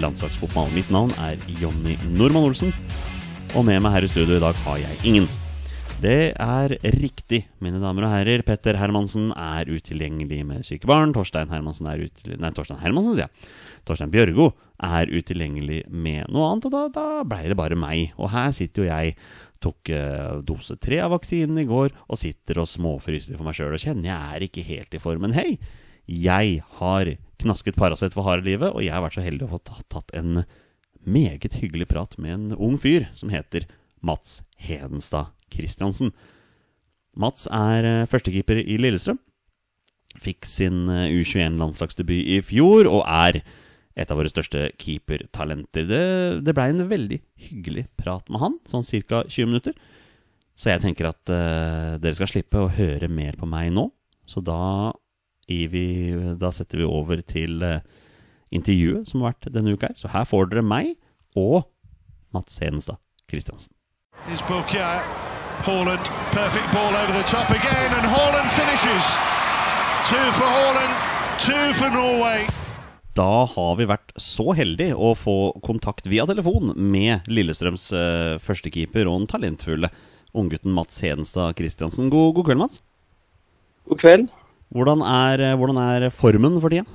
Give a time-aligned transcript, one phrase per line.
[0.00, 0.72] landslagsfotball.
[0.76, 2.72] Mitt navn er Jonny Normann Olsen,
[3.56, 5.28] og med meg her i studio i dag har jeg ingen.
[6.02, 8.42] Det er riktig, mine damer og herrer.
[8.42, 11.12] Petter Hermansen er utilgjengelig med syke barn.
[11.14, 13.52] Torstein Hermansen er utilgjengelig Nei, Torstein Hermansen, sier jeg.
[13.86, 14.48] Torstein Bjørgo
[14.82, 18.16] er utilgjengelig med noe annet, og da, da blei det bare meg.
[18.18, 19.14] Og her sitter jo jeg,
[19.62, 23.76] tok eh, dose tre av vaksinen i går, og sitter og småfryser for meg sjøl
[23.76, 25.36] og kjenner jeg er ikke helt i formen.
[25.38, 25.54] Hei,
[26.06, 29.62] jeg har knasket Paracet for harde livet, og jeg har vært så heldig å få
[29.66, 30.44] tatt, en
[31.02, 33.66] meget hyggelig prat med en ung fyr som heter
[34.02, 36.12] Mats Hedenstad Christiansen.
[37.18, 39.18] Mats er eh, førstekeeper i Lillestrøm.
[40.22, 43.42] Fikk sin eh, U21-landslagsdebut i fjor, og er
[43.92, 45.84] et av våre største keepertalenter.
[45.88, 46.04] Det,
[46.46, 47.18] det blei en veldig
[47.50, 49.24] hyggelig prat med han, sånn ca.
[49.26, 49.76] 20 minutter.
[50.56, 53.88] Så jeg tenker at uh, dere skal slippe å høre mer på meg nå.
[54.28, 54.92] Så da,
[55.72, 55.86] vi,
[56.40, 57.84] da setter vi over til eh,
[58.52, 59.98] intervjuet som har vært denne uka her.
[60.00, 60.94] Så her får dere meg
[61.38, 61.68] og
[62.34, 63.00] Mats Hedenstad
[63.30, 63.72] Christiansen.
[65.62, 69.04] Haaland, perfect ball over the top again, and Haaland finishes.
[70.10, 70.94] Two for Haaland,
[71.38, 72.48] two for Norway.
[73.14, 79.06] Da har vi vært så heldige å få kontakt via telefon med Lillestrøms uh, førstekeeper
[79.06, 79.92] og den talentfulle
[80.32, 82.10] unggutten Mats Hedenstad Christiansen.
[82.10, 82.82] God, god kveld, Mats.
[83.86, 84.32] God kveld.
[84.72, 86.86] Hvordan er, eh, hvordan er formen for tida?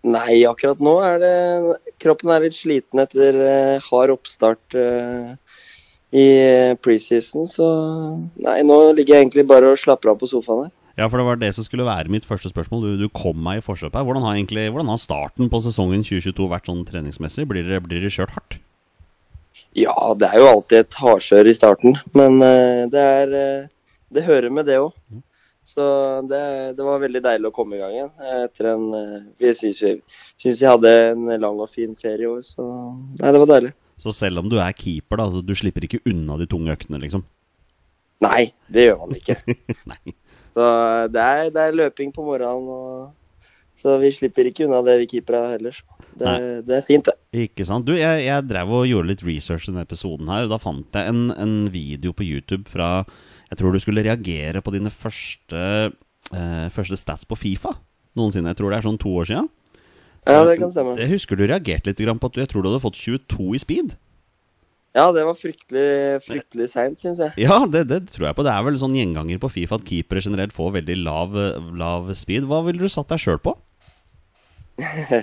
[0.00, 5.36] Nei, akkurat nå er det Kroppen er litt sliten etter eh, hard oppstart uh,
[6.16, 6.26] i
[6.80, 7.66] preseason, så
[8.40, 10.72] Nei, nå ligger jeg egentlig bare og slapper av på sofaen her.
[10.96, 12.82] Ja, for det var det som skulle være mitt første spørsmål.
[12.82, 14.08] Du, du kom meg i forkjøpet her.
[14.08, 17.46] Hvordan har, egentlig, hvordan har starten på sesongen 2022 vært sånn treningsmessig?
[17.48, 18.58] Blir dere, blir dere kjørt hardt?
[19.76, 23.34] Ja, det er jo alltid et hardkjør i starten, men uh, det er
[24.10, 24.90] Det hører med, det òg.
[25.70, 25.84] Så
[26.26, 26.40] det,
[26.74, 28.08] det var veldig deilig å komme i gang igjen.
[28.18, 29.92] eh, Etter en eh, Vi syns vi,
[30.40, 32.64] syns vi hadde en lang og fin ferie i år, så
[33.20, 33.70] Nei, det var deilig.
[34.00, 36.98] Så selv om du er keeper, da, så du slipper ikke unna de tunge øktene,
[37.02, 37.22] liksom?
[38.24, 39.36] Nei, det gjør man ikke.
[39.92, 40.14] Nei.
[40.56, 40.66] Så
[41.14, 43.44] det er, det er løping på morgenen, og,
[43.80, 45.76] så vi slipper ikke unna det, vi keepere heller.
[45.76, 46.32] så Det,
[46.66, 47.14] det er fint, det.
[47.46, 47.86] Ikke sant?
[47.88, 50.98] Du, jeg, jeg drev og gjorde litt research i denne episoden her, og da fant
[50.98, 52.90] jeg en, en video på YouTube fra
[53.50, 55.62] Jeg tror du skulle reagere på dine første,
[56.30, 57.74] eh, første stats på Fifa
[58.18, 58.52] noensinne.
[58.52, 59.48] Jeg tror det er sånn to år siden.
[60.28, 60.98] Ja, det kan stemme.
[61.00, 63.60] Jeg husker du reagerte litt på at du, jeg tror du hadde fått 22 i
[63.62, 63.96] speed.
[64.90, 67.30] Ja, det var fryktelig, fryktelig seint, syns jeg.
[67.38, 68.44] Ja, det, det tror jeg på.
[68.46, 71.36] Det er vel sånn gjenganger på Fifa at keepere generelt får veldig lav,
[71.78, 72.48] lav speed.
[72.50, 73.54] Hva ville du satt deg sjøl på?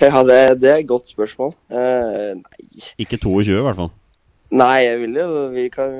[0.00, 1.52] Ja, det, det er et godt spørsmål.
[1.70, 2.84] Uh, nei.
[3.02, 3.90] Ikke 22, i hvert fall.
[4.54, 5.92] nei, jeg vil jo Vi kan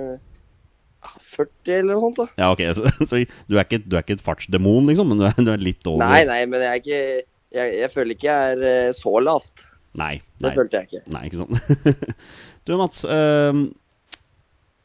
[1.35, 2.27] 40 eller noe sånt, da.
[2.41, 5.27] Ja, ok, Så, så du, er ikke, du er ikke et fartsdemon, liksom, men du
[5.29, 6.99] er, du er litt over Nei, nei, men jeg er ikke
[7.55, 9.65] Jeg, jeg føler ikke jeg er eh, så lavt.
[9.95, 11.03] Nei, Det følte jeg ikke.
[11.15, 12.13] Nei, ikke sant.
[12.67, 13.61] du Mats, øhm,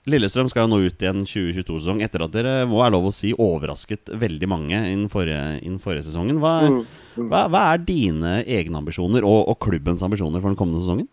[0.10, 3.14] Lillestrøm skal jo nå ut i en 2022-sesong etter at dere må jeg lov å
[3.14, 6.40] si overrasket veldig mange innen forrige, innen forrige sesongen.
[6.42, 10.82] Hva, Mm, hva, hva er dine egne ambisjoner og, og klubbens ambisjoner for den kommende
[10.86, 11.10] sesongen?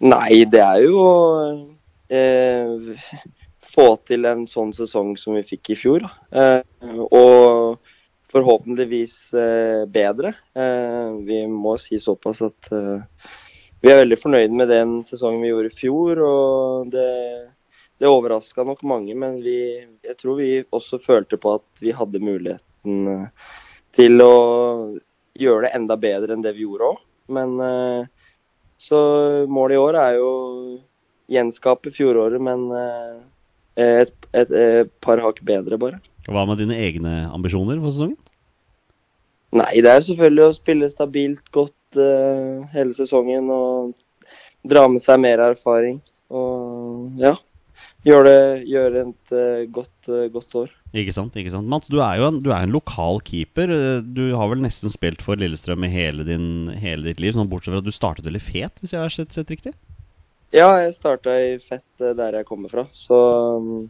[0.00, 0.96] Nei, det er jo
[2.08, 2.96] eh,
[3.80, 6.04] få til en sånn sesong som vi fikk i fjor.
[6.30, 6.60] Eh,
[7.06, 7.80] og
[8.30, 10.34] forhåpentligvis eh, bedre.
[10.54, 12.70] Eh, vi må si såpass at
[13.80, 16.22] vi er veldig fornøyd med den sesongen vi gjorde i fjor.
[16.26, 17.08] Og det,
[18.00, 19.58] det overraska nok mange, men vi,
[20.04, 23.30] jeg tror vi også følte på at vi hadde muligheten
[23.96, 24.34] til å
[25.40, 27.02] gjøre det enda bedre enn det vi gjorde òg.
[27.30, 27.56] Men
[28.80, 29.00] så
[29.46, 30.30] målet i år er jo
[31.30, 32.64] gjenskape fjoråret, men
[33.76, 36.00] et, et, et par hakk bedre, bare.
[36.30, 38.18] Hva med dine egne ambisjoner for sesongen?
[39.56, 43.96] Nei, det er selvfølgelig å spille stabilt godt uh, hele sesongen og
[44.70, 45.96] dra med seg mer erfaring.
[46.30, 47.32] Og ja,
[48.06, 50.70] gjøre det- gjøre et uh, godt, uh, godt år.
[50.94, 51.34] Ikke sant?
[51.38, 53.70] ikke sant Mats, du er jo en, du er en lokal keeper.
[53.70, 57.50] Eh, Du har vel nesten spilt for Lillestrøm i hele, din, hele ditt liv, sånn
[57.50, 59.74] bortsett fra at du startet veldig fet, hvis jeg har sett, sett riktig?
[60.50, 63.18] Ja, jeg starta i Fett eh, der jeg kommer fra, så
[63.60, 63.86] um,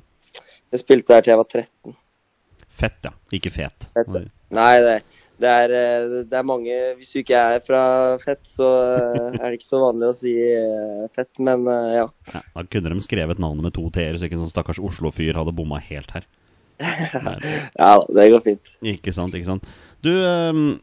[0.71, 1.97] jeg spilte der til jeg var 13.
[2.81, 3.13] Fett, ja.
[3.37, 3.89] Ikke fet.
[3.97, 4.11] Fett.
[4.53, 4.95] Nei, det,
[5.41, 7.83] det, er, eh, det er mange Hvis du ikke er fra
[8.21, 10.35] Fett, så eh, er det ikke så vanlig å si
[11.17, 11.65] Fett, men
[11.97, 12.07] ja.
[12.35, 15.41] Ja, da kunne de skrevet navnet med to t-er, så ikke en sånn stakkars Oslo-fyr
[15.41, 16.29] hadde bomma helt her.
[17.81, 18.73] Ja, det går fint.
[18.85, 19.69] Ikke sant, ikke sant.
[20.05, 20.75] Du, um,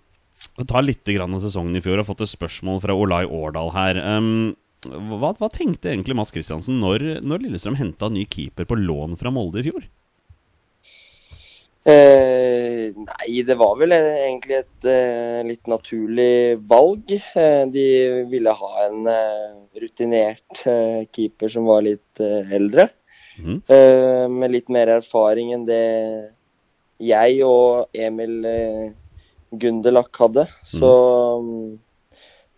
[0.66, 1.98] ta litt grann av sesongen i fjor.
[1.98, 4.02] Jeg har fått et spørsmål fra Olai Årdal her.
[4.18, 9.18] Um, hva, hva tenkte egentlig Mads Kristiansen når, når Lillestrøm henta ny keeper på lån
[9.20, 9.88] fra Molde i fjor?
[11.88, 17.14] Eh, nei, det var vel egentlig et eh, litt naturlig valg.
[17.16, 17.88] Eh, de
[18.28, 22.90] ville ha en eh, rutinert eh, keeper som var litt eh, eldre.
[23.38, 23.62] Mm.
[23.70, 25.84] eh, med litt mer erfaring enn det
[27.06, 28.40] jeg og Emil
[29.54, 30.48] Gunderlach hadde.
[30.66, 30.90] Så
[31.40, 31.76] mm,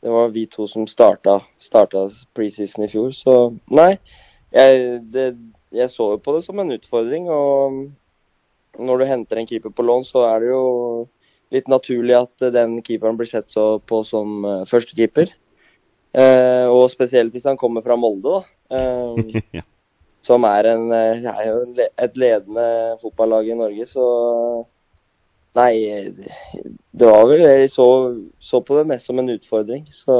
[0.02, 2.06] det var vi to som starta, starta
[2.38, 3.12] preseason i fjor.
[3.16, 3.36] Så
[3.68, 3.94] nei,
[4.56, 5.32] jeg, det,
[5.76, 7.30] jeg så jo på det som en utfordring.
[7.30, 7.90] og
[8.80, 10.64] når du henter en keeper på lån, så er det jo
[11.52, 15.34] litt naturlig at eh, den keeperen blir sett så på som uh, førstekeeper.
[16.18, 18.78] Eh, og spesielt hvis han kommer fra Molde, da.
[18.78, 19.66] Eh, Ja.
[20.26, 22.64] Som er, en, eh, er et ledende
[23.00, 24.06] fotballag i Norge, så
[25.60, 25.74] Nei,
[26.96, 27.88] det var vel Jeg så,
[28.40, 30.16] så på det mest som en utfordring, så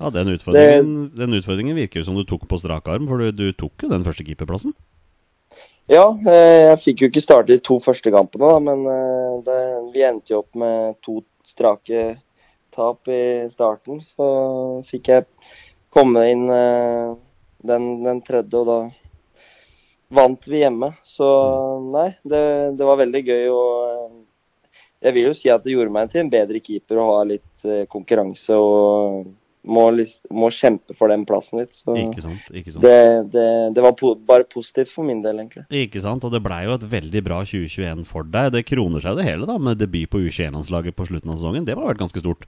[0.00, 3.52] Ja, den utfordringen, den utfordringen virker som du tok på strak arm, for du, du
[3.56, 4.74] tok jo den første keeperplassen.
[5.86, 9.58] Ja, eh, jeg fikk jo ikke starte de to første kampene, da, men eh, det,
[9.94, 12.16] vi endte jo opp med to strake
[12.74, 14.02] tap i starten.
[14.16, 14.26] Så
[14.88, 15.28] fikk jeg
[15.94, 17.14] komme inn eh,
[17.70, 18.78] den, den tredje, og da
[20.18, 20.90] vant vi hjemme.
[21.06, 21.28] Så
[21.94, 22.42] nei, det,
[22.78, 23.46] det var veldig gøy.
[23.54, 24.05] og eh,
[25.06, 27.66] Jeg vil jo si at det gjorde meg til en bedre keeper å ha litt
[27.66, 29.26] eh, konkurranse og
[29.66, 29.84] må,
[30.30, 31.74] må kjempe for den plassen litt.
[31.76, 32.50] Så Ikke sant?
[32.50, 32.84] ikke sant?
[32.84, 35.66] det, det, det var po bare positivt for min del, egentlig.
[35.84, 38.52] Ikke sant, og det blei jo et veldig bra 2021 for deg.
[38.54, 41.66] Det kroner seg det hele, da, med debut på U21-landslaget på slutten av sesongen.
[41.66, 42.46] Det var vel vært ganske stort.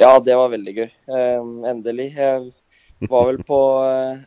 [0.00, 0.88] Ja, det var veldig gøy.
[0.90, 2.10] Eh, endelig.
[2.16, 4.22] Jeg var vel på eh,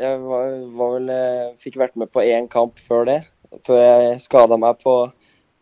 [0.00, 3.20] Jeg var, var vel eh, Fikk vært med på én kamp før det.
[3.66, 4.94] Før jeg skada meg på,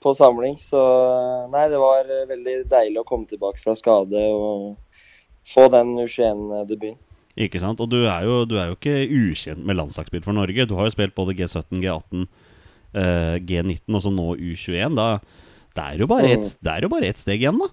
[0.03, 0.57] på samling.
[0.63, 4.77] Så eh, nei, det var eh, veldig deilig å komme tilbake fra skade og
[5.49, 6.99] få den U21-debuten.
[7.39, 10.65] Ikke sant, Og du er jo, du er jo ikke ukjent med landslagsspill for Norge.
[10.67, 12.25] Du har jo spilt både G17, G18,
[12.99, 14.97] eh, G19 og så nå U21.
[14.99, 15.07] Da,
[15.79, 17.69] det er jo bare ett det er jo bare ett steg igjen, da.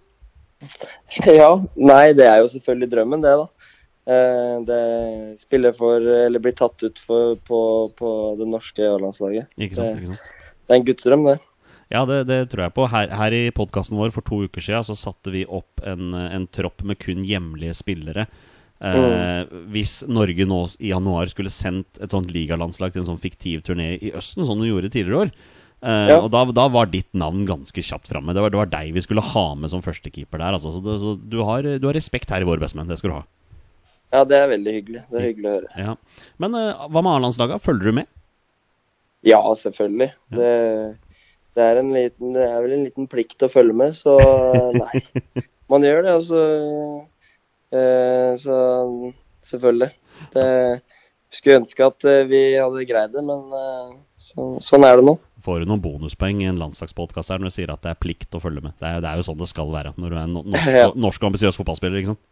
[1.42, 1.50] Ja.
[1.82, 3.72] Nei, det er jo selvfølgelig drømmen, det, da.
[4.06, 4.82] Eh, det
[5.42, 7.60] spiller for Eller blir tatt ut for, på,
[7.98, 9.50] på det norske A-landslaget.
[9.58, 10.32] Ikke sant, Det- ikke sant?
[10.66, 11.36] Det er en guttedrøm, det.
[11.96, 12.86] Ja, det, det tror jeg på.
[12.92, 16.46] Her, her i podkasten vår for to uker siden så satte vi opp en, en
[16.54, 18.28] tropp med kun hjemlige spillere.
[18.86, 23.64] Eh, Hvis Norge nå i januar skulle sendt et sånt ligalandslag til en sånn fiktiv
[23.66, 26.18] turné i Østen, som de gjorde tidligere år eh, Ja.
[26.20, 28.36] Og da, da var ditt navn ganske kjapt framme.
[28.36, 30.58] Det, var- det var deg vi skulle ha med som førstekeeper der.
[30.60, 30.74] Altså.
[30.76, 32.92] Så, det, så du, har, du har respekt her i Våre bestemenn.
[32.92, 33.24] Det skal du ha.
[34.14, 35.06] Ja, det er veldig hyggelig.
[35.12, 35.72] Det er hyggelig å høre.
[35.88, 35.96] Ja.
[36.44, 37.64] Men eh, hva med A-landslaget?
[37.64, 38.12] Følger du med?
[39.26, 40.12] Ja, selvfølgelig.
[40.36, 40.52] Det,
[41.56, 44.16] det, er en liten, det er vel en liten plikt å følge med, så
[44.76, 45.04] nei.
[45.72, 46.42] Man gjør det, altså.
[47.74, 48.58] Eh, så
[49.46, 49.90] selvfølgelig.
[50.36, 50.46] Det,
[51.36, 55.18] skulle ønske at eh, vi hadde greid det, men eh, så, sånn er det nå.
[55.46, 58.42] Får du noen bonuspoeng i en landslagspodkast når du sier at det er plikt å
[58.42, 58.78] følge med?
[58.80, 60.88] Det er, det er jo sånn det skal være når du er en norsk, Ja.
[61.08, 62.02] norsk ambisiøs fotballspiller.
[62.02, 62.24] ikke sant?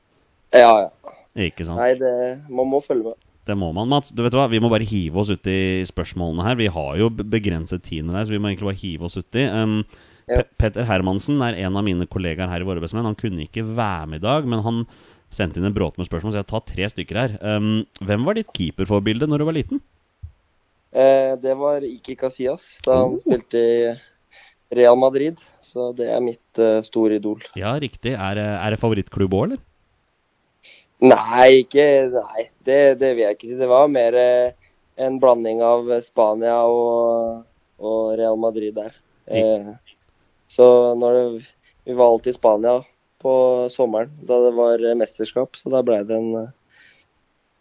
[0.53, 1.13] Ja, ja.
[1.49, 1.81] Ikke sant?
[1.81, 2.13] Nei, det,
[2.53, 3.19] man må følge med.
[3.45, 4.11] Det må man, Mats.
[4.15, 6.55] Du vet hva, Vi må bare hive oss uti spørsmålene her.
[6.55, 9.47] Vi har jo begrenset tid med deg, så vi må egentlig bare hive oss uti.
[9.51, 9.83] Um,
[10.23, 10.37] Ja.
[10.39, 13.03] Pe- Petter Hermansen er en av mine kollegaer her i Våre bestemenn.
[13.09, 14.77] Han kunne ikke være med i dag, men han
[15.29, 17.33] sendte inn en bråte med spørsmål, så jeg tar tre stykker her.
[17.43, 19.81] Um, hvem var ditt keeperforbilde når du var liten?
[20.95, 23.19] Eh, det var Iki Casillas da han Oh.
[23.19, 23.97] spilte i
[24.73, 27.41] Real Madrid, så det er mitt uh, store idol.
[27.59, 28.13] Ja, riktig.
[28.15, 29.57] Er, det- er det favorittklubb òg, eller?
[31.03, 33.57] Nei, ikke Nei, det, det vil jeg ikke si.
[33.59, 34.69] Det var mer eh,
[35.03, 37.43] en blanding av Spania og,
[37.83, 38.95] og Real Madrid der.
[39.27, 39.73] Eh,
[40.51, 40.65] så
[40.99, 41.45] når det,
[41.87, 42.79] Vi var alltid i Spania
[43.23, 43.33] på
[43.71, 46.51] sommeren da det var eh, mesterskap, så da blei det en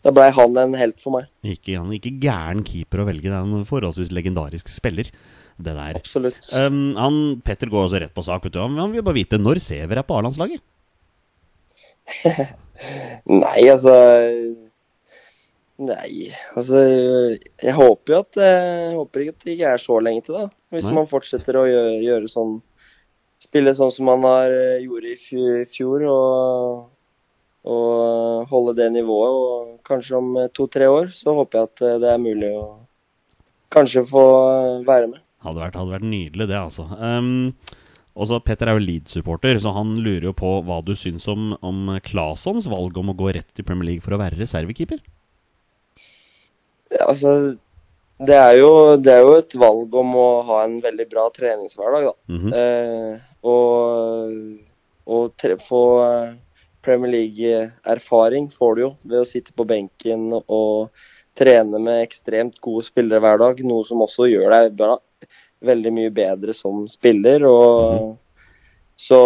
[0.03, 1.29] Da blei han en helt for meg.
[1.47, 3.29] Ikke, han ikke gæren keeper å velge.
[3.29, 5.11] Det er en forholdsvis legendarisk spiller,
[5.63, 5.99] det der.
[6.01, 6.51] Absolutt.
[6.59, 8.51] Um, han, Petter går også rett på sak.
[8.55, 10.63] Han vil bare vite når Sever er på A-landslaget.
[13.31, 13.95] Nei, altså
[15.83, 20.27] Nei, altså Jeg håper jo at Jeg håper ikke at det ikke er så lenge
[20.27, 20.51] til, da.
[20.75, 20.97] Hvis Nei.
[21.01, 22.61] man fortsetter å gjøre, gjøre sånn
[23.43, 26.85] Spille sånn som man har gjort gjorde i fjor, og,
[27.67, 29.35] og holde det nivået.
[29.35, 32.65] Og kanskje om eh, to-tre år så håper jeg at eh, det er mulig å
[33.73, 35.23] kanskje få eh, være med.
[35.43, 36.87] Hadde vært, hadde vært nydelig, det, altså.
[36.95, 37.57] Um,
[38.13, 41.53] og så Petter er jo Leeds-supporter, så han lurer jo på hva du syns om,
[41.65, 45.01] om Claessons valg om å gå rett til Premier League for å være reservekeeper.
[47.01, 47.57] Altså,
[48.21, 52.11] det er, jo, det er jo et valg om å ha en veldig bra treningshverdag,
[52.11, 52.37] da.
[52.37, 52.53] Mhm.
[52.53, 54.69] Eh, og
[55.11, 56.35] og tre, få eh,
[56.83, 60.93] Premier League-erfaring får du jo ved å sitte på benken og
[61.39, 63.63] trene med ekstremt gode spillere hver dag.
[63.67, 64.97] Noe som også gjør deg bra,
[65.67, 67.45] veldig mye bedre som spiller.
[67.49, 68.19] og
[68.99, 69.19] Så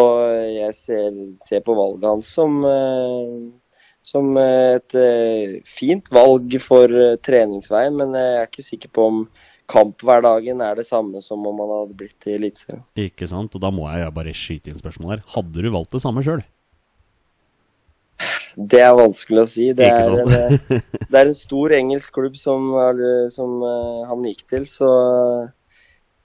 [0.53, 3.35] jeg ser, ser på valget hans som, eh,
[4.07, 9.23] som et eh, fint valg for eh, treningsveien, men jeg er ikke sikker på om
[9.67, 12.85] kamphverdagen er det samme som om han hadde blitt i Eliteserien.
[13.03, 13.57] Ikke sant?
[13.59, 15.25] Og da må jeg bare skyte inn spørsmål her.
[15.35, 16.45] Hadde du valgt det samme sjøl?
[18.57, 19.67] Det er vanskelig å si.
[19.77, 20.31] Det er, en,
[21.11, 22.71] det er en stor engelsk klubb som,
[23.35, 23.59] som
[24.09, 24.93] han gikk til, så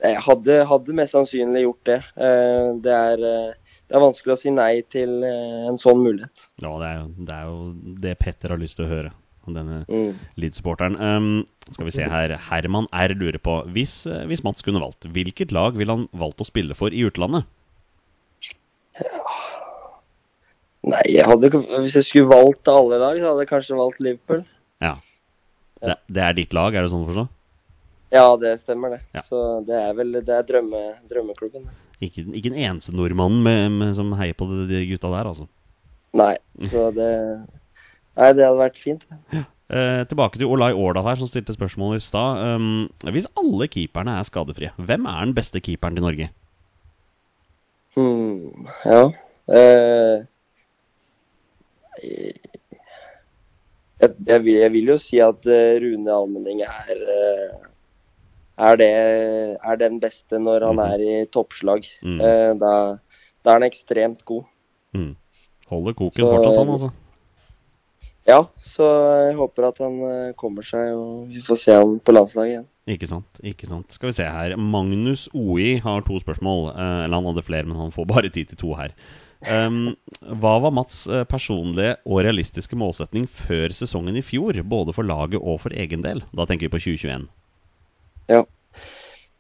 [0.02, 2.00] jeg hadde, hadde mest sannsynlig gjort det.
[2.18, 3.54] Eh, Det er, eh,
[3.88, 6.48] det er vanskelig å si nei til eh, en sånn mulighet.
[6.64, 7.58] Ja, det er, jo, det er jo
[8.06, 9.12] det Petter har lyst til å høre.
[9.52, 10.14] Denne Mm.
[10.38, 10.96] Leeds-supporteren.
[11.02, 12.30] Um, skal vi se her.
[12.52, 16.40] Herman R lurer på hvis, eh, hvis Mats kunne valgt, hvilket lag ville han valgt
[16.42, 17.44] å spille for i utlandet?
[20.82, 21.50] Nei, jeg hadde,
[21.84, 24.42] hvis jeg skulle valgt alle lag, så hadde jeg kanskje valgt Liverpool.
[24.82, 24.96] Ja.
[25.82, 27.26] Det, det er ditt lag, er det sånn å forstå?
[28.12, 29.00] Ja, det stemmer det.
[29.16, 29.24] Ja.
[29.24, 31.70] Så det er vel det er drømme, drømmeklubben.
[32.04, 35.48] Ikke, ikke en eneste nordmann med, med, som heier på de, de gutta der, altså.
[36.18, 36.36] Nei,
[36.68, 37.08] så det
[38.20, 39.06] Nei, det hadde vært fint.
[39.32, 39.46] Ja.
[39.72, 42.42] Eh, tilbake til Olai Årdal her, som stilte spørsmål i stad.
[42.60, 46.28] Um, hvis alle keeperne er skadefrie, hvem er den beste keeperen til Norge?
[47.96, 49.06] Hmm, ja.
[49.48, 50.26] Eh,
[54.02, 57.71] jeg, jeg, vil, jeg vil jo si at eh, Rune Almenning er eh,
[58.58, 58.90] er, det,
[59.64, 61.88] er den beste når han er i toppslag.
[62.04, 62.20] Mm.
[62.22, 62.74] Eh, da,
[63.44, 64.44] da er han ekstremt god.
[64.98, 65.14] Mm.
[65.72, 66.92] Holder koken Så- fortsatt, han, altså.
[68.30, 68.86] Ja, så
[69.26, 72.68] jeg håper at han eh, kommer seg, og vi får se han på landslaget igjen.
[72.92, 73.40] Ikke sant.
[73.46, 74.54] ikke sant Skal vi se her.
[74.58, 76.70] Magnus OI har to spørsmål.
[76.76, 78.94] Eh, eller han hadde flere, men han får bare tid til to her.
[79.42, 79.96] Um,
[80.38, 84.60] hva var Mats' personlige og realistiske målsetning før sesongen i fjor?
[84.62, 86.22] Både for laget og for egen del.
[86.30, 87.26] Da tenker vi på 2021.
[88.30, 88.44] Ja.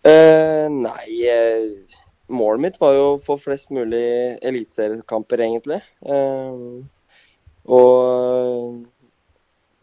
[0.01, 1.99] Uh, nei, uh,
[2.33, 5.81] målet mitt var jo å få flest mulig eliteseriekamper, egentlig.
[6.01, 6.81] Uh,
[7.69, 8.81] og,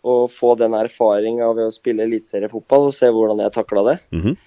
[0.02, 3.98] og få den erfaringa ved å spille eliteseriefotball og se hvordan jeg takla det.
[4.16, 4.38] Mhm.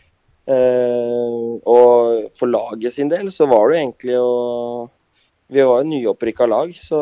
[0.49, 4.89] Eh, og for laget sin del så var det jo egentlig å
[5.51, 6.97] Vi var jo nyopprykka lag, så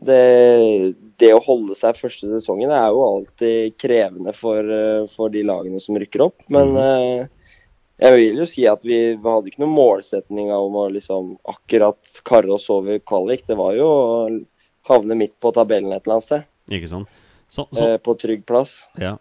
[0.00, 5.44] det, det å holde seg første sesongen er jo alltid krevende for, eh, for de
[5.46, 6.46] lagene som rykker opp.
[6.52, 7.26] Men eh,
[8.00, 12.20] jeg vil jo si at vi, vi hadde ikke noen målsetning om å liksom akkurat
[12.24, 13.44] karre oss over kvalik.
[13.48, 14.04] Det var jo å
[14.88, 16.46] havne midt på tabellen et eller annet sted.
[16.72, 17.18] Ikke sant?
[17.50, 18.82] Så, så, eh, på trygg plass.
[19.00, 19.18] ja.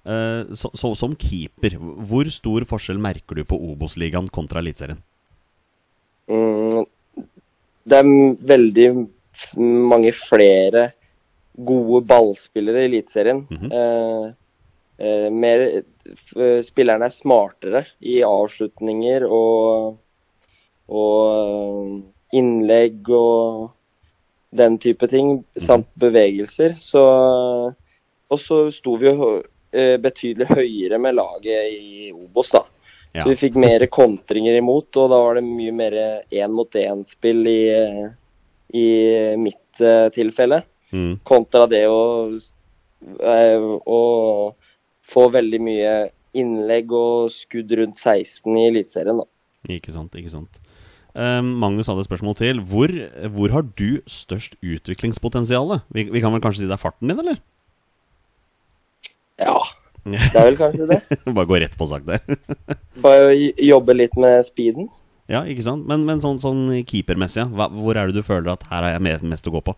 [0.00, 1.74] Eh, så, så som keeper,
[2.08, 5.02] hvor stor forskjell merker du på Obos-ligaen kontra Eliteserien?
[6.30, 6.86] Mm,
[7.84, 8.08] det er
[8.52, 8.86] veldig
[9.56, 10.90] mange flere
[11.66, 13.46] gode ballspillere i Eliteserien.
[13.50, 14.34] Mm -hmm.
[14.98, 15.82] eh, mer,
[16.62, 19.96] spillerne er smartere i avslutninger og,
[20.88, 23.70] og eh, innlegg og
[24.50, 26.74] den type ting, samt bevegelser.
[26.78, 27.02] Så,
[28.28, 32.64] og så sto vi jo eh, betydelig høyere med laget i Obos, da.
[33.12, 33.22] Ja.
[33.22, 35.94] Så vi fikk mer kontringer imot, og da var det mye mer
[36.30, 37.62] én-mot-én-spill i,
[38.76, 38.86] i
[39.40, 40.62] mitt eh, tilfelle.
[40.90, 41.20] Mm.
[41.26, 42.02] Kontra det å,
[43.20, 44.00] eh, å
[45.10, 45.92] få veldig mye
[46.38, 49.22] innlegg og skudd rundt 16 i Eliteserien.
[49.22, 49.26] da.
[49.76, 50.60] Ikke sant, ikke sant.
[51.10, 52.60] Uh, Magnus hadde et spørsmål til.
[52.70, 52.92] Hvor,
[53.34, 55.80] hvor har du størst utviklingspotensial?
[55.90, 57.40] Vi, vi kan vel kanskje si det er farten din, eller?
[59.40, 59.58] Ja,
[60.04, 61.00] det er vel kanskje det.
[61.26, 62.22] Bare gå rett på sak der.
[63.02, 64.88] Bare jobbe litt med speeden.
[65.30, 65.86] Ja, ikke sant?
[65.88, 67.68] Men, men sånn, sånn keepermessig, ja.
[67.70, 69.76] Hvor er det du føler at her har jeg mest å gå på?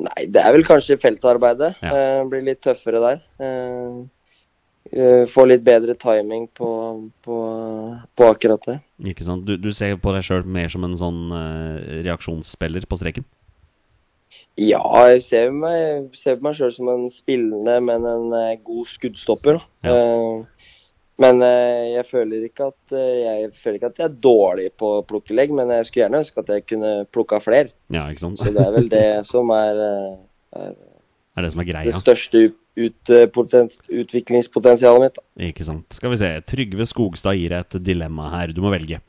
[0.00, 1.74] Nei, det er vel kanskje feltarbeidet.
[1.84, 1.92] Ja.
[1.92, 3.18] Eh, blir litt tøffere der.
[3.44, 3.98] Eh,
[4.94, 6.70] eh, få litt bedre timing på,
[7.26, 7.36] på,
[8.16, 8.78] på akkurat det.
[9.12, 9.44] Ikke sant?
[9.48, 13.28] Du, du ser på deg sjøl mer som en sånn eh, reaksjonsspiller på streken?
[14.60, 19.60] Ja, jeg ser på meg sjøl som en spillende, men en eh, god skuddstopper.
[19.84, 19.98] da.
[21.20, 24.94] Men eh, jeg føler ikke at eh, jeg føler ikke at jeg er dårlig på
[24.98, 27.74] å plukke legg, men jeg skulle gjerne ønske at jeg kunne plukka flere.
[27.92, 28.40] Ja, ikke sant?
[28.40, 30.72] Så det er vel det som er, eh, er
[31.36, 33.56] er det som er det største ut, ut,
[34.02, 35.20] utviklingspotensialet mitt.
[35.52, 35.98] Ikke sant.
[35.98, 36.32] Skal vi se.
[36.48, 38.54] Trygve Skogstad gir deg et dilemma her.
[38.56, 39.02] Du må velge.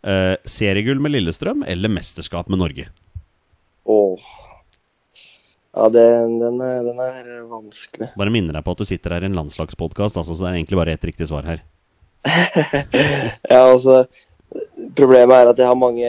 [0.00, 2.86] Uh, seriegull med Lillestrøm eller mesterskap med Norge?
[3.90, 4.30] Åh.
[5.70, 8.10] Ja, den, den, er, den er vanskelig.
[8.18, 10.58] Bare minner deg på at du sitter her i en landslagspodkast, altså, så det er
[10.58, 11.62] egentlig bare ett riktig svar her.
[13.48, 14.02] Ja, altså
[14.98, 16.08] Problemet er at jeg har mange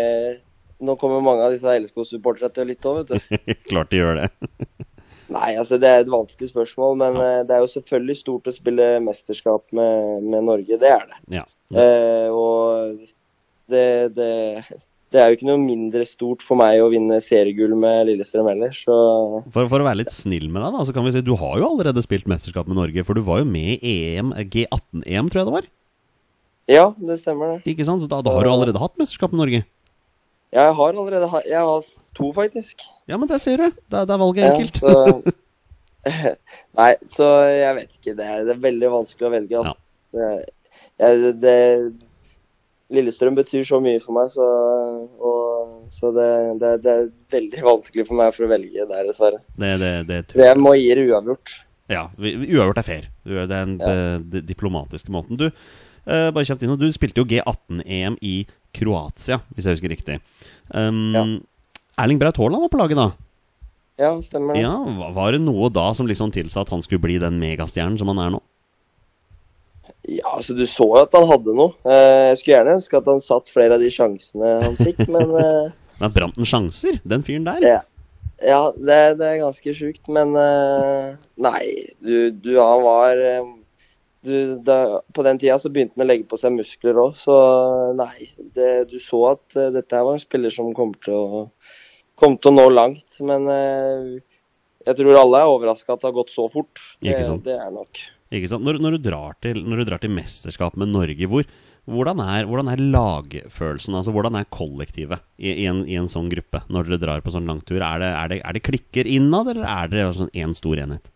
[0.82, 3.54] Nå kommer mange av disse LSK-supporterne til å lytte òg, vet du.
[3.70, 4.30] Klart de gjør det.
[5.36, 7.28] Nei, altså det er et vanskelig spørsmål, men ja.
[7.48, 10.80] det er jo selvfølgelig stort å spille mesterskap med, med Norge.
[10.82, 11.20] Det er det.
[11.38, 11.46] Ja.
[11.72, 12.98] Eh, og
[13.72, 13.86] det,
[14.18, 14.32] det,
[15.12, 18.72] det er jo ikke noe mindre stort for meg å vinne seriegull med Lillestrøm heller,
[18.72, 18.96] så
[19.52, 21.58] For, for å være litt snill med deg, da, så kan vi si du har
[21.60, 23.04] jo allerede spilt mesterskap med Norge.
[23.08, 25.68] For du var jo med i EM, G18-EM, tror jeg det var.
[26.72, 27.74] ja, det stemmer det.
[27.74, 28.02] Ikke sant?
[28.04, 29.62] Så da, da har du allerede hatt mesterskap med Norge.
[30.52, 32.82] Ja, Jeg har allerede ha- jeg har to, faktisk.
[33.08, 33.70] Ja, men der ser du.
[33.92, 34.80] Da da er valget Ja, enkelt.
[34.80, 35.22] så,
[36.80, 38.16] nei, så jeg vet ikke.
[38.18, 39.62] Det er, det er veldig vanskelig å velge.
[39.62, 39.78] Altså.
[40.12, 40.30] Det,
[41.02, 41.56] jeg, det,
[42.92, 44.46] Lillestrøm betyr så mye for meg, så,
[45.24, 46.30] og, så det,
[46.62, 49.42] det, det er veldig vanskelig for meg for å velge der, dessverre.
[49.56, 50.50] Det, det, det tror jeg.
[50.52, 51.56] jeg må gi det uavgjort.
[51.92, 53.08] Ja, uavgjort er fair.
[53.28, 54.42] Det er den ja.
[54.48, 55.40] diplomatiske måten.
[55.40, 58.36] Du, uh, bare kjapt inn, du spilte jo G18-EM i
[58.76, 60.20] Kroatia, hvis jeg husker riktig.
[60.72, 61.26] Um, Ja.
[62.02, 63.10] Erling Braut Haaland var på laget da.
[64.02, 64.64] Ja, stemmer det.
[64.64, 64.74] Ja,
[65.14, 68.22] Var det noe da som liksom tilsa at han skulle bli den megastjernen som han
[68.24, 68.40] er nå?
[70.12, 71.76] Ja, altså Du så jo at han hadde noe.
[71.86, 75.32] Eh, Jeg skulle gjerne ønske at han satt flere av de sjansene han fikk, men
[75.40, 77.64] eh, Men brant han sjanser, den fyren der?
[77.68, 77.80] ja,
[78.42, 80.04] ja det, det er ganske sjukt.
[80.12, 81.64] Men eh, nei,
[82.04, 83.22] du, du han var
[84.22, 84.34] du,
[84.66, 84.80] da,
[85.14, 87.38] På den tida så begynte han å legge på seg muskler òg, så
[87.98, 88.28] nei.
[88.58, 91.46] Det, du så at dette her var en spiller som kom til å,
[92.22, 93.22] kom til å nå langt.
[93.26, 93.48] Men
[94.86, 96.82] jeg tror alle er overraska at det har gått så fort.
[97.02, 98.02] Det, det er nok.
[98.32, 101.48] Når, når, du drar til, når du drar til mesterskap med Norge, hvor,
[101.92, 103.98] hvordan, er, hvordan er lagfølelsen?
[103.98, 107.34] Altså, hvordan er kollektivet i, i, en, i en sånn gruppe når dere drar på
[107.36, 107.82] sånn langtur?
[107.84, 111.12] Er det, er det, er det klikker innad, eller er det sånn én stor enhet?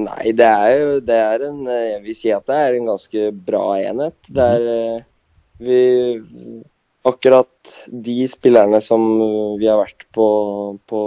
[0.00, 3.26] Nei, det er jo det er en Jeg vil si at det er en ganske
[3.46, 4.16] bra enhet.
[4.26, 5.02] Det er eh,
[5.62, 5.82] Vi
[7.04, 9.02] Akkurat de spillerne som
[9.60, 10.24] vi har vært på,
[10.88, 11.00] på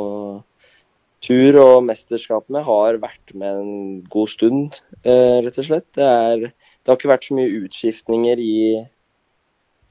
[1.27, 3.71] tur og mesterskapene har vært med en
[4.11, 5.87] god stund, eh, rett og slett.
[5.97, 8.59] Det, er, det har ikke vært så mye utskiftninger i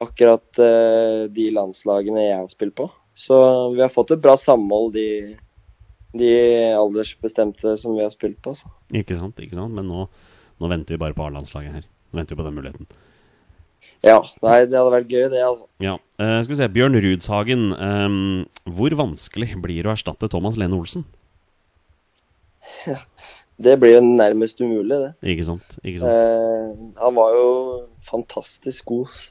[0.03, 2.89] akkurat eh, de landslagene jeg har spilt på.
[3.17, 3.37] Så
[3.73, 5.37] vi har fått et bra samhold, de,
[6.17, 6.33] de
[6.77, 8.53] aldersbestemte som vi har spilt på.
[8.57, 8.69] Så.
[8.93, 9.39] Ikke sant?
[9.41, 9.73] ikke sant?
[9.77, 10.05] Men nå,
[10.61, 11.87] nå venter vi bare på A-landslaget her.
[12.11, 12.89] Nå venter vi på den muligheten.
[14.05, 15.69] Ja, nei, det hadde vært gøy, det, altså.
[15.83, 16.67] Ja, Uh, skal vi se.
[16.73, 17.63] Bjørn Rudshagen.
[17.77, 21.03] um, hvor vanskelig blir det å erstatte Thomas Lene Olsen?
[23.57, 25.09] Det blir jo nærmest umulig, det.
[25.33, 25.79] Ikke sant?
[25.81, 26.11] Ikke sant?
[26.13, 27.47] Eh, han var jo
[28.05, 29.23] fantastisk god.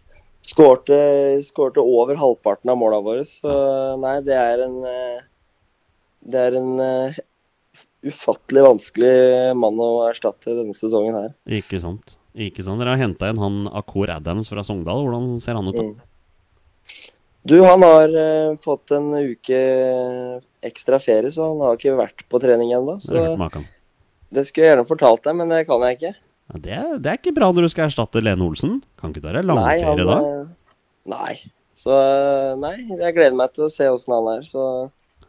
[0.47, 0.99] Skårte,
[1.47, 3.55] skårte over halvparten av måla våre, så
[4.03, 5.25] nei, det er en eh,
[6.27, 7.19] Det er en eh,
[8.07, 9.15] ufattelig vanskelig
[9.59, 11.33] mann å erstatte denne sesongen her.
[11.47, 12.17] Ikke sant?
[12.35, 12.83] Ikke sant?
[12.83, 15.07] Dere har henta inn han Akor Adams fra Sogndal.
[15.07, 15.87] Hvordan ser han ut, da?
[15.87, 16.17] Mm.
[17.47, 19.59] Du, han har uh, fått en uke
[20.65, 22.97] ekstra ferie, så han har ikke vært på trening ennå.
[24.33, 26.15] Det skulle jeg gjerne fortalt deg, men det kan jeg ikke.
[26.47, 28.81] Ja, det, er, det er ikke bra når du skal erstatte Lene Olsen.
[29.01, 30.19] Kan ikke dere deg langferie da?
[30.23, 31.37] eh, Nei.
[31.77, 34.45] Så eh, nei, jeg gleder meg til å se åssen han er.
[34.49, 34.63] Så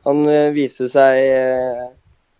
[0.08, 1.18] han eh, viste seg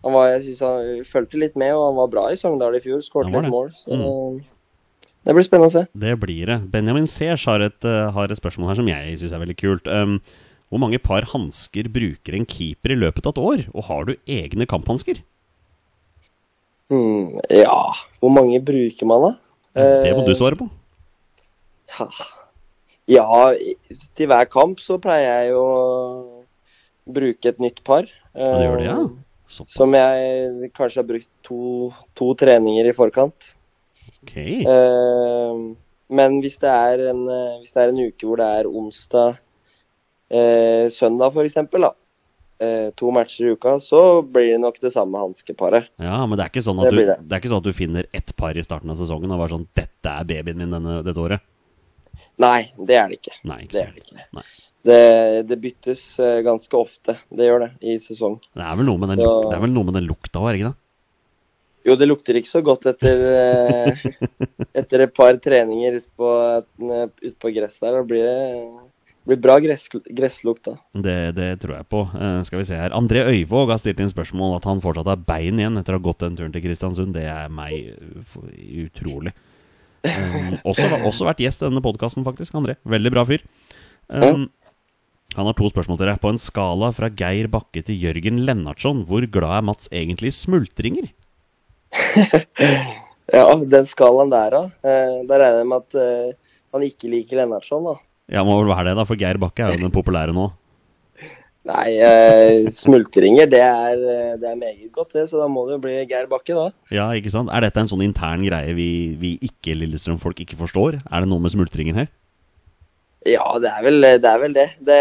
[0.04, 2.82] han var, Jeg syns han fulgte litt med, og han var bra i Sogndal i
[2.84, 3.02] fjor.
[3.02, 3.72] Skåret litt mål.
[3.74, 4.38] Så Mm.
[5.26, 5.82] det blir spennende å se.
[5.98, 6.58] Det blir det.
[6.70, 7.60] Benjamin Sears har,
[8.14, 9.90] har et spørsmål her som jeg syns er veldig kult.
[9.90, 10.20] Um,
[10.68, 13.62] hvor mange par hansker bruker en keeper i løpet av et år?
[13.74, 15.22] Og har du egne kamphansker?
[16.92, 17.78] Hmm, ja,
[18.20, 19.32] hvor mange bruker man, da?
[19.78, 20.68] Det må Eh, du svare på.
[21.98, 22.08] Ja,
[23.08, 23.54] ja,
[24.16, 26.44] til hver kamp så pleier jeg å
[27.08, 28.08] bruke et nytt par.
[28.36, 28.98] Ja, det gjør det, ja.
[29.04, 29.16] Eh,
[29.48, 29.72] Såpass.
[29.78, 33.54] Som jeg kanskje har brukt to, to treninger i forkant.
[34.20, 34.34] Ok.
[34.36, 35.62] Eh,
[36.08, 36.72] men hvis det,
[37.08, 39.38] en, eh, hvis det er en uke hvor det er onsdag,
[40.30, 41.56] eh, søndag f.eks.,
[42.60, 45.88] eh, to matcher i uka, så blir det nok det samme hanskeparet.
[46.02, 47.18] Ja, men det er, sånn Det du, det.
[47.22, 49.54] det er ikke sånn at du finner ett par i starten av sesongen og bare
[49.56, 51.44] sånn 'Dette er babyen min denne, dette året'.
[52.38, 53.36] Nei, det er det ikke.
[53.44, 54.26] Nei, ikke Det er det ikke.
[54.38, 54.44] Nei.
[54.88, 55.00] det,
[55.48, 57.16] det byttes eh, ganske ofte.
[57.34, 58.38] Det gjør det i sesong.
[58.54, 60.48] Det er vel noe med den, Så- det er vel noe med den lukta òg,
[60.48, 60.78] er det ikke det?
[61.88, 64.02] Jo, det lukter ikke så godt etter, eh,
[64.82, 66.30] etter et par treninger ute på,
[67.22, 67.96] ut på gress der.
[67.96, 68.87] Da blir det
[69.28, 70.74] blir bra gress, gresslukt da.
[71.04, 72.02] Det, det tror jeg på.
[72.16, 72.94] Eh, skal vi se her.
[72.96, 76.04] André Øyvåg har stilt inn spørsmål at han fortsatt har bein igjen etter å ha
[76.06, 77.12] gått den turen til Kristiansund.
[77.16, 78.38] Det er meg uh,
[78.84, 79.34] utrolig.
[80.06, 82.56] Um, også, også vært gjest i denne podkasten, faktisk.
[82.56, 82.78] André.
[82.88, 83.44] Veldig bra fyr.
[84.08, 84.48] Um,
[85.36, 86.22] han har to spørsmål til deg.
[86.24, 90.38] På en skala fra Geir Bakke til Jørgen Lennartson, hvor glad er Mats egentlig i
[90.40, 91.12] smultringer?
[93.28, 94.60] Ja, den skalaen der, da.
[94.80, 97.98] Der da regner jeg med at uh, han ikke liker Lennartson, da.
[98.28, 100.50] Ja, må vel være det, da, for Geir Bakke er jo den populære nå.
[101.68, 105.26] Nei, eh, smultringer, det er, eh, det er meget godt, det.
[105.28, 106.70] Så da må det jo bli Geir Bakke, da.
[106.94, 107.50] Ja, ikke sant?
[107.52, 108.88] Er dette en sånn intern greie vi,
[109.20, 111.00] vi ikke Lillestrøm-folk ikke forstår?
[111.10, 112.08] Er det noe med smultringer her?
[113.28, 114.14] Ja, det er vel det.
[114.24, 114.68] Er vel det.
[114.80, 115.00] det,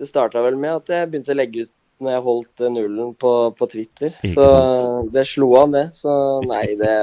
[0.00, 1.72] det starta vel med at jeg begynte å legge ut
[2.04, 4.14] når jeg holdt eh, nullen på, på Twitter.
[4.22, 5.12] Ikke Så sant.
[5.16, 5.86] det slo an, det.
[5.96, 6.14] Så
[6.48, 6.94] nei, det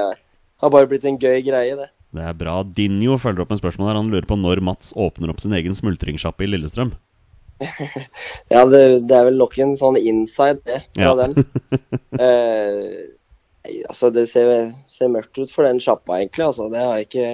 [0.62, 1.90] har bare blitt en gøy greie, det.
[2.12, 2.58] Det er bra.
[2.76, 3.96] Dinjo følger opp med spørsmål her.
[4.02, 6.92] Han lurer på når Mats åpner opp sin egen smultringsjappe i Lillestrøm.
[8.52, 11.14] Ja, det, det er vel nok en sånn inside, det, fra Ja.
[11.22, 11.36] den.
[12.22, 16.44] Eh, altså, det ser, ser mørkt ut for den sjappa, egentlig.
[16.50, 17.26] Altså, det har ikke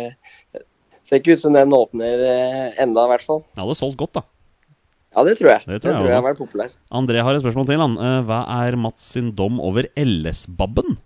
[1.09, 3.38] Ser ikke ut som den åpner eh, enda, i hvert fall.
[3.57, 4.23] Ja, det er solgt godt, da.
[5.17, 5.62] Ja, det tror jeg.
[5.64, 6.19] Det Det tror tror jeg jeg, også.
[6.21, 6.75] har vært populær.
[7.01, 7.81] André har et spørsmål til.
[7.81, 7.95] han.
[7.97, 10.99] Eh, Hva er Mats sin dom over LS-babben?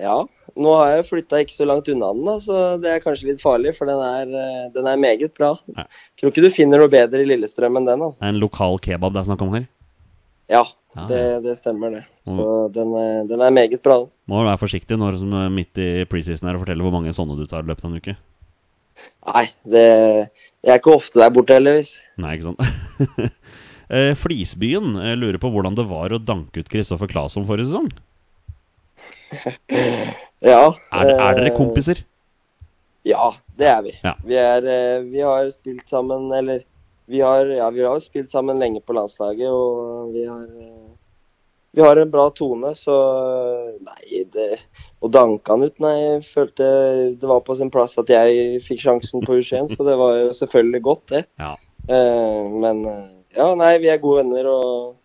[0.00, 0.16] Ja.
[0.60, 3.42] Nå har jeg flytta ikke så langt unna den, da, så det er kanskje litt
[3.42, 5.52] farlig, for den er, eh, den er meget bra.
[5.76, 5.84] Ja.
[6.18, 8.18] Tror ikke du finner noe bedre i Lillestrøm enn den, altså.
[8.22, 9.68] Det er en lokal kebab det er snakk om her.
[10.50, 10.64] Ja,
[10.96, 12.00] Ja, det, det stemmer, det.
[12.26, 14.00] Så den, er- den er meget bra.
[14.00, 14.08] den.
[14.26, 17.36] Må være forsiktig når som er midt i preseason her og fortelle hvor mange sånne
[17.38, 18.16] du tar i løpet av en uke.
[19.30, 21.92] Nei, det Jeg er ikke ofte der borte, heldigvis.
[22.18, 23.30] Nei, ikke sant?
[23.90, 27.88] Eh, Flisbyen eh, lurer på hvordan det var å danke ut Kristoffer Claesson forrige sesong.
[30.40, 30.72] Ja.
[30.92, 32.02] Er, er dere eh, kompiser?
[33.04, 33.94] Ja, det er vi.
[34.04, 34.14] Ja.
[34.24, 36.62] Vi, er, eh, vi har spilt sammen, eller
[37.10, 40.88] vi har, ja, vi har spilt sammen lenge på landslaget, og vi har eh,
[41.72, 42.94] vi har en bra tone, så
[43.78, 44.56] nei, det
[45.00, 46.70] Å danke han ut, nei, jeg følte
[47.20, 50.32] det var på sin plass at jeg fikk sjansen på U21, så det var jo
[50.34, 51.22] selvfølgelig godt, det.
[51.38, 51.52] Ja.
[51.86, 52.82] Men
[53.36, 54.98] ja, nei, vi er gode venner, og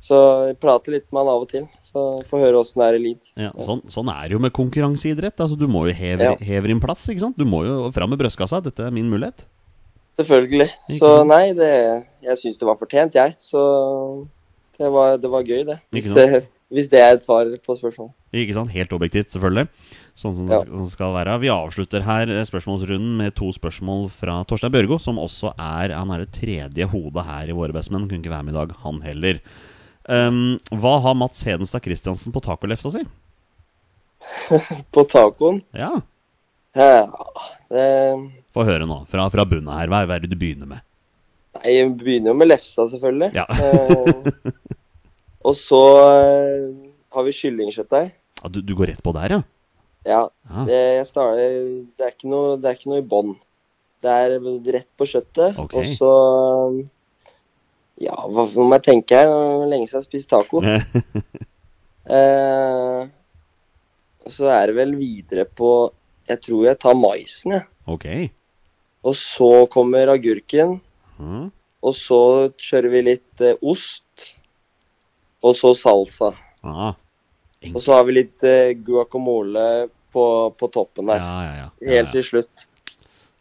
[0.00, 0.16] så
[0.48, 1.68] jeg prater litt med han av og til.
[1.84, 3.34] Så får høre åssen det er i Leeds.
[3.36, 5.36] Ja, sånn, sånn er det jo med konkurranseidrett.
[5.44, 6.36] Altså, du må jo heve, Ja.
[6.40, 7.06] heve din plass.
[7.08, 7.36] ikke sant?
[7.38, 8.62] Du må jo fram med brystkassa.
[8.64, 9.44] Dette er min mulighet.
[10.18, 10.70] Selvfølgelig.
[10.98, 11.70] Så nei, det,
[12.22, 13.36] jeg syns det var fortjent, jeg.
[13.40, 14.26] Så
[14.78, 15.78] det var, det var gøy, det.
[15.92, 16.46] Hvis, det.
[16.72, 18.12] hvis det er et svar på spørsmålet.
[18.36, 18.70] Ikke sant?
[18.74, 19.68] Helt objektivt, selvfølgelig.
[20.20, 20.60] Sånn som Ja.
[20.60, 21.38] skal- skal være.
[21.40, 26.10] Vi avslutter her eh, spørsmålsrunden med to spørsmål fra Torstein Bjørgo, som også er Han
[26.10, 28.08] er det tredje hodet her i Våre bestemenn.
[28.08, 29.40] Kunne ikke være med i dag, han heller.
[30.10, 33.04] Um, hva har Mats Hedenstad Christiansen på tacolefsa si?
[34.94, 36.00] På tacoen Ja,
[36.74, 37.06] ja,
[37.70, 37.84] det,
[38.54, 39.90] Få høre nå, fra, fra bunnen her.
[39.90, 40.82] Hva er det du begynner med?
[41.58, 43.30] Nei, jeg begynner jo med lefsa, selvfølgelig.
[43.34, 43.46] Ja.
[43.46, 44.58] uh,
[45.48, 46.66] og så eh,
[47.14, 48.12] har vi kyllingkjøttdeig.
[48.40, 49.40] Ah, du, du går rett på der, ja?
[50.06, 50.22] Ja.
[50.48, 50.64] Ah.
[50.66, 51.56] Det, jeg starter,
[51.98, 53.34] det, er ikke noe, det er ikke noe i bånn.
[54.00, 54.36] Det er
[54.74, 55.58] rett på kjøttet.
[55.60, 55.82] okay.
[55.82, 56.12] Og så
[58.00, 59.28] Ja, hva må jeg tenke her?
[59.28, 60.62] Er Lenge siden jeg har spist taco.
[62.10, 63.02] Eh,
[64.26, 65.68] så er det vel videre på
[66.26, 67.66] Jeg tror jeg tar maisen, jeg.
[67.86, 68.06] ok.
[69.06, 70.80] Og så kommer agurken.
[71.20, 71.46] Mm.
[71.86, 72.18] Og så
[72.60, 74.32] kjører vi litt eh, ost.
[75.44, 76.32] Og så salsa.
[76.66, 76.92] Ah,
[77.70, 80.24] Og så har vi litt eh, guacamole på,
[80.58, 81.22] på toppen der.
[81.22, 81.68] ja, ja.
[81.80, 82.12] ja, Helt ja.
[82.18, 82.66] til slutt.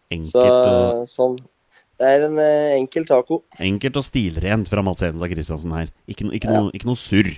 [0.09, 1.35] Enkelt, Så og, sånn.
[1.99, 3.41] Det er en eh, enkel taco.
[3.59, 5.89] enkelt og stilrent fra Mats Hedenstad Christiansen her.
[6.07, 7.33] Ikke, no, ikke, noe, ikke noe surr.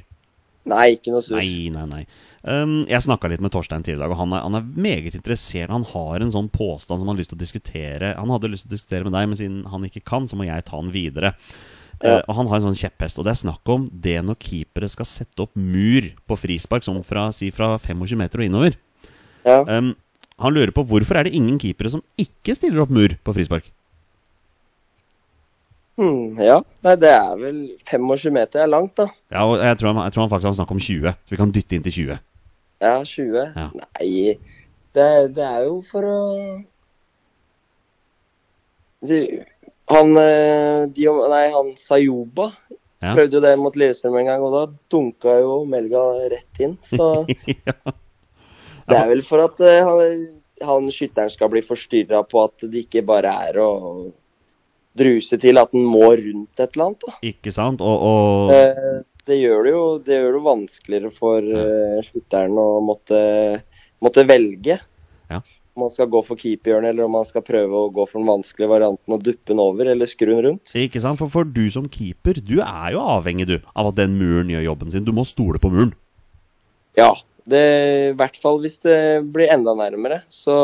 [0.69, 1.39] Nei, ikke noe surr.
[1.41, 2.03] Nei, nei, nei.
[2.41, 5.17] Um, jeg snakka litt med Torstein tidligere i dag, og han er, han er meget
[5.17, 5.73] interessert.
[5.73, 8.13] Han har en sånn påstand som han har lyst til å diskutere.
[8.17, 10.45] Han hadde lyst til å diskutere med deg, men siden han ikke kan, så må
[10.45, 11.33] jeg ta den videre.
[12.01, 12.19] Ja.
[12.19, 14.89] Uh, og Han har en sånn kjepphest, og det er snakk om det når keepere
[14.89, 18.77] skal sette opp mur på frispark, sånn fra, si fra 25 meter og innover.
[19.45, 19.61] Ja.
[19.65, 19.93] Um,
[20.41, 23.69] han lurer på hvorfor er det ingen keepere som ikke stiller opp mur på frispark?
[26.01, 26.55] Hmm, ja.
[26.81, 29.05] Nei, det er vel 25 meter er langt, da.
[29.29, 31.37] Ja, og jeg tror, han, jeg tror han faktisk har snakk om 20, så vi
[31.37, 32.19] kan dytte inn til 20.
[32.81, 33.35] Ja, 20.
[33.53, 33.67] Ja.
[33.77, 34.07] Nei,
[34.97, 36.17] det, det er jo for å
[39.05, 39.43] De-
[39.91, 42.51] Han de, Nei, han Sayoba
[43.01, 43.15] Ja.
[43.17, 46.75] prøvde jo det mot Lillestrøm en gang, og da dunka jo Melga rett inn.
[46.85, 47.73] Så ja.
[48.89, 50.25] det er vel for at eh, han,
[50.65, 53.71] han skytteren skal bli forstyrra på at det ikke bare er å
[54.97, 57.07] druse til at den må rundt et eller annet.
[57.07, 57.15] da.
[57.31, 57.81] Ikke sant?
[57.81, 58.99] Og, og Eh,
[59.29, 63.19] det gjør det jo det gjør det vanskeligere for uh, slutteren å måtte,
[64.01, 64.79] måtte velge.
[65.31, 65.41] Ja.
[65.71, 68.27] Om man skal gå for keeperhjørnet, eller om man skal prøve å gå for den
[68.27, 70.73] vanskelige varianten og duppe den over, eller skru den rundt.
[70.75, 71.21] Ikke sant?
[71.21, 74.67] For, for du som keeper, du er jo avhengig du av at den muren gjør
[74.71, 75.05] jobben sin.
[75.07, 75.93] Du må stole på muren.
[76.99, 77.13] Ja,
[77.47, 77.63] det,
[78.11, 78.97] i hvert fall hvis det
[79.31, 80.57] blir enda nærmere, så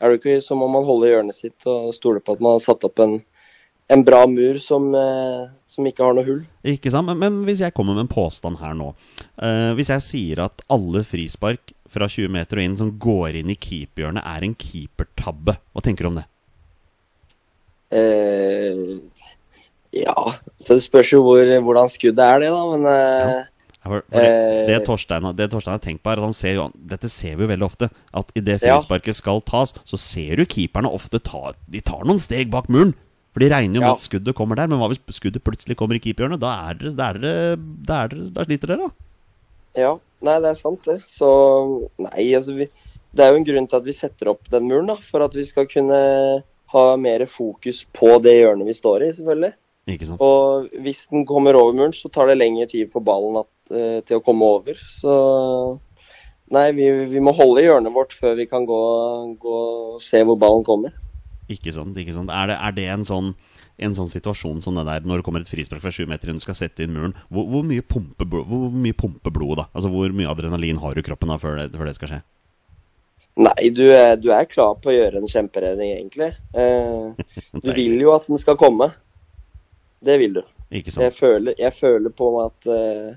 [0.00, 2.64] er det ikke så må man holde hjørnet sitt og stole på at man har
[2.64, 3.18] satt opp en,
[3.92, 6.42] en bra mur som, eh, som ikke har noe hull.
[6.64, 7.06] Ikke sant?
[7.10, 8.94] Men, men hvis jeg kommer med en påstand her nå
[9.36, 13.52] eh, Hvis jeg sier at alle frispark fra 20 meter og inn som går inn
[13.52, 16.24] i keeperhjørnet, er en keepertabbe, hva tenker du om det?
[17.94, 18.80] Eh,
[19.94, 20.16] ja,
[20.58, 23.34] så det spørs jo hvor, hvordan skuddet er det, da, men eh,
[23.84, 26.56] Ja, For, for det, det, Torstein, det Torstein har tenkt på, er at han ser
[26.56, 27.90] jo Dette ser vi jo veldig ofte.
[28.16, 28.78] At idet Ja.
[28.78, 32.94] frisparket skal tas, så ser du keeperne ofte ta De tar noen steg bak muren.
[33.34, 33.94] For de regner jo med Ja.
[33.98, 34.68] at skuddet kommer der.
[34.70, 36.38] Men hva hvis skuddet plutselig kommer i keeperhjørnet?
[36.40, 38.90] Da er dere Da, er dere, da, er dere, da sliter dere, da.
[39.74, 39.92] Ja,
[40.22, 41.00] nei, det er sant det.
[41.10, 41.28] Så
[41.98, 42.68] nei, altså vi,
[43.14, 44.96] Det er jo en grunn til at vi setter opp den muren, da.
[44.96, 46.42] For at vi skal kunne
[46.74, 49.52] ha mer fokus på det hjørnet vi står i, selvfølgelig.
[49.86, 50.20] Ikke sant?
[50.24, 54.00] Og hvis den kommer over muren, så tar det lengre tid for ballen at, uh,
[54.00, 54.74] til å komme over.
[54.90, 55.78] Så
[56.54, 58.80] nei, vi, vi må holde hjørnet vårt før vi kan gå,
[59.42, 59.58] gå
[59.94, 60.94] og se hvor ballen kommer.
[61.52, 62.32] Ikke sant, ikke sant.
[62.32, 63.34] Er det, er det en sånn
[63.82, 66.38] en sånn situasjon som det der når det kommer et frispark fra 7 meter inn,
[66.38, 69.64] du skal sette inn muren, hvor, hvor, mye pumper, blodet mye da?
[69.74, 72.20] Altså Hvor mye adrenalin har du i kroppen da før det, før det skal skje?
[73.34, 76.30] Nei, du er, du er klar på å gjøre en kjemperedning, egentlig.
[76.54, 78.92] Eh, du vil jo at den skal komme.
[80.04, 80.44] Det vil du.
[80.70, 83.10] Jeg føler, jeg føler på meg at eh,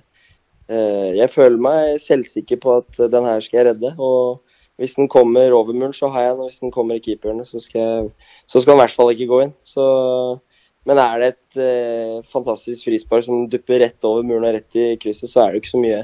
[0.73, 3.93] eh, Jeg føler meg selvsikker på at eh, den her skal jeg redde.
[4.01, 4.41] Og
[4.77, 6.43] hvis den kommer over muren, så har jeg den.
[6.45, 8.11] Og hvis den kommer i keeperne, så skal,
[8.45, 9.53] så skal den i hvert fall ikke gå inn.
[9.65, 9.85] Så,
[10.87, 14.91] men er det et eh, fantastisk frispark som dupper rett over muren og rett i
[15.01, 16.03] krysset, så er det jo ikke så mye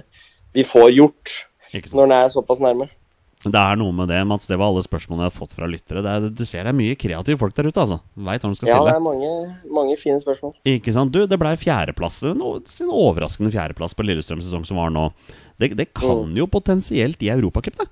[0.53, 1.31] vi får gjort
[1.73, 2.85] når den er såpass nærme.
[3.43, 4.45] Det er noe med det, Mats.
[4.47, 5.99] Det var alle spørsmålene jeg har fått fra lyttere.
[6.05, 7.97] Det er, du ser det er mye kreative folk der ute, altså.
[8.15, 9.31] Veit hva de skal Ja, det er mange,
[9.67, 10.53] mange fine spørsmål.
[10.69, 11.11] Ikke sant?
[11.11, 12.21] Du, det blei fjerdeplass.
[12.29, 15.09] En o- en overraskende fjerdeplass på Lillestrøm sesong som var nå.
[15.59, 16.37] Det, det kan Mm.
[16.39, 17.89] jo potensielt i Europacup, det.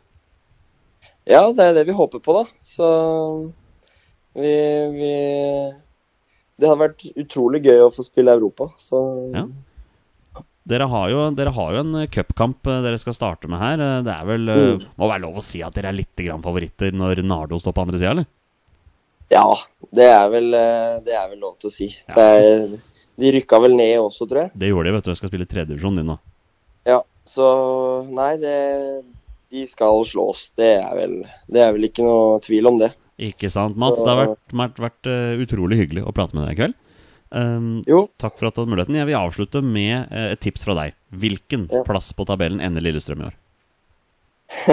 [1.29, 2.45] Ja, det er det vi håper på, da.
[2.65, 2.87] Så
[4.33, 4.53] vi,
[4.95, 5.11] vi
[6.61, 8.71] Det hadde vært utrolig gøy å få spille Europa.
[8.79, 9.01] Så
[9.35, 9.45] Ja.
[10.71, 13.81] Dere har jo, dere har jo en eh, cupkamp eh, dere skal starte med her.
[13.81, 14.83] Eh, Det er vel Mm.
[14.97, 17.97] Må være lov å si at dere er litt favoritter når Nardo står på andre
[17.97, 18.25] sida, eller?
[19.31, 19.47] ja,
[19.95, 21.87] det er vel, det er vel lov til å si.
[22.09, 22.15] Ja.
[22.19, 22.77] Er,
[23.17, 24.51] de rykka vel ned også, tror jeg.
[24.59, 25.11] Det gjorde de, vet du.
[25.11, 26.17] Jeg skal spille tredjedivisjon din nå.
[26.85, 27.47] Ja, så
[28.11, 28.55] nei, det
[29.51, 30.51] De skal slås.
[30.55, 31.17] Det er vel,
[31.51, 32.93] det er vel ikke noe tvil om det.
[33.21, 34.01] Ikke sant, Mats?
[34.01, 36.77] Det har vært, vært, vært eh, utrolig hyggelig å prate med deg i kveld.
[37.31, 38.97] Um, Jo, takk for at du hadde muligheten.
[38.99, 40.95] Jeg vil avslutte med eh, et tips fra deg.
[41.15, 41.83] Hvilken Ja.
[41.87, 43.37] plass på tabellen ender Lillestrøm i år?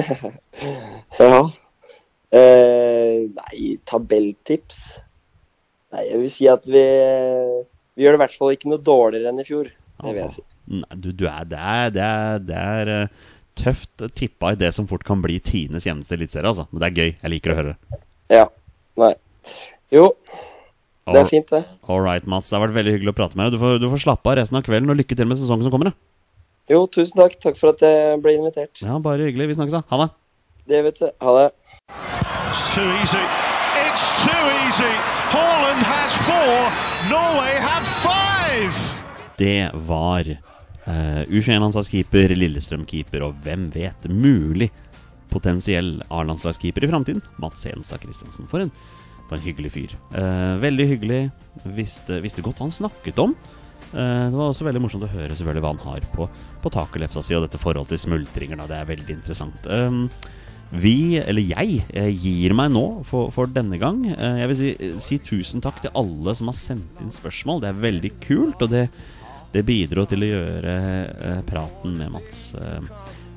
[1.23, 1.43] ja.
[2.35, 4.81] Eh, nei, tabelltips
[5.95, 6.83] Nei, jeg vil si at vi
[7.97, 9.71] Vi gjør det i hvert fall ikke noe dårligere enn i fjor.
[9.71, 10.43] Det vil jeg si.
[10.69, 14.71] Nei, du, du er, det er, det er, det er eh, tøft tippa i det
[14.77, 16.69] som fort kan bli tidenes jevneste eliteserie, altså.
[16.71, 17.11] Men det er gøy.
[17.23, 18.01] Jeg liker å høre det.
[18.39, 18.47] Ja.
[18.99, 19.13] Nei.
[19.95, 20.11] Jo,
[21.09, 21.63] det er fint, det.
[21.89, 22.51] all right, Mats.
[22.51, 23.55] Det har vært veldig hyggelig å prate med deg.
[23.57, 25.73] Du får, du får slappe av resten av kvelden, og lykke til med sesongen som
[25.73, 25.89] kommer.
[25.93, 25.97] da.
[26.69, 27.39] Jo, tusen takk.
[27.41, 28.83] Takk for at jeg ble invitert.
[28.85, 29.47] Ja, Bare hyggelig.
[29.55, 29.83] Vi snakkes, da.
[29.89, 30.09] Ha det.
[30.69, 31.07] Det vet du.
[31.25, 31.47] Ha det.
[32.51, 33.25] It's too easy.
[33.87, 34.93] It's too easy.
[35.33, 36.59] Haaland has four.
[37.09, 38.77] Norway have five.
[39.41, 40.29] Det var
[41.29, 44.71] U21-landslagskeeper, Lillestrøm-keeper og hvem vet, mulig
[45.33, 48.49] potensiell A-landslagskeeper i framtiden, Mats Enstad Christensen.
[48.49, 48.73] For en,
[49.29, 49.95] for en hyggelig fyr.
[50.17, 51.23] Eh, veldig hyggelig.
[51.77, 53.35] Visste, visste godt hva han snakket om.
[53.93, 56.29] Eh, det var også veldig morsomt å høre selvfølgelig hva han har på,
[56.65, 58.61] på takelefsa si, og dette forholdet til smultringer.
[58.63, 58.71] Da.
[58.73, 59.69] Det er veldig interessant.
[59.69, 60.07] Um,
[60.69, 64.03] vi, eller jeg, eh, gir meg nå for, for denne gang.
[64.13, 64.73] Eh, Jeg vil si,
[65.05, 67.63] si tusen takk til alle som har sendt inn spørsmål.
[67.65, 68.89] Det er veldig kult, og det,
[69.55, 70.75] det bidro til å gjøre
[71.25, 72.83] eh, praten med Mats eh,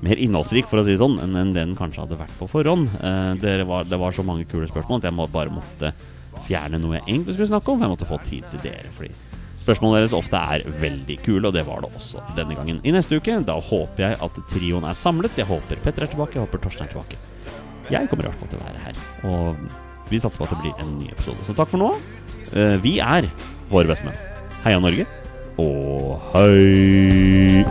[0.02, 2.90] mer innholdsrik, for å si det sånn, enn enn den kanskje hadde vært på forhånd.
[3.00, 5.94] Eh, det, var, det var så mange kule spørsmål at jeg må, bare måtte
[6.48, 7.78] fjerne noe jeg egentlig skulle snakke om.
[7.78, 8.90] For jeg måtte få tid til dere.
[8.98, 9.12] Fordi
[9.62, 12.82] spørsmålene deres ofte er veldig kule, og det var det også denne gangen.
[12.82, 15.38] I neste uke da håper jeg at trioen er samlet.
[15.38, 17.22] Jeg håper Petter er tilbake, jeg håper Torstein er tilbake.
[17.92, 19.06] Jeg kommer i hvert fall til å være her.
[19.30, 21.46] Og vi satser på at det blir en ny episode.
[21.46, 21.94] Så takk for nå.
[22.84, 23.30] Vi er
[23.72, 24.18] våre bestemenn.
[24.66, 25.06] Heia Norge,
[25.62, 27.66] og hei!